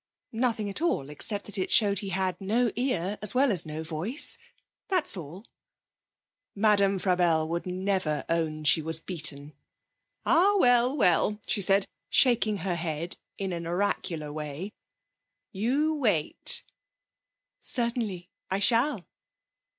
[0.31, 1.11] 'Nothing at all.
[1.11, 4.35] Except that it showed he had no ear, as well as no voice.
[4.87, 5.45] That is all.'
[6.55, 9.53] Madame Frabelle would never own she was beaten.
[10.25, 14.73] 'Ah, well, well,' she said, shaking her head in an oracular way.
[15.51, 16.63] 'You wait!'
[17.61, 18.31] 'Certainly.
[18.49, 19.05] I shall.'